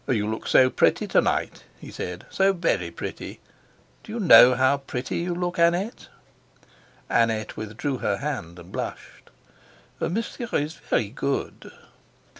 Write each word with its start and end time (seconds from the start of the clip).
"You 0.07 0.27
look 0.27 0.47
so 0.47 0.71
pretty 0.71 1.05
to 1.09 1.21
night," 1.21 1.63
he 1.79 1.91
said, 1.91 2.25
"so 2.31 2.53
very 2.53 2.89
pretty. 2.89 3.39
Do 4.03 4.11
you 4.11 4.19
know 4.19 4.55
how 4.55 4.77
pretty 4.77 5.17
you 5.19 5.35
look, 5.35 5.59
Annette?" 5.59 6.07
Annette 7.07 7.55
withdrew 7.55 7.97
her 7.99 8.17
hand, 8.17 8.57
and 8.57 8.71
blushed. 8.71 9.29
"Monsieur 9.99 10.49
is 10.53 10.73
very 10.73 11.09
good." 11.09 11.71